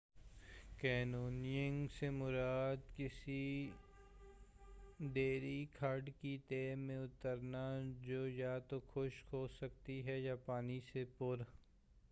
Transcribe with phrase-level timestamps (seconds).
[0.79, 3.69] canoyoning سے مراد کسی
[4.99, 7.65] دریائی کھڈ کی تہہ میں اترنا
[8.01, 11.43] جو یا تو خشک ہو سکتی ہے یا پانی سے پُر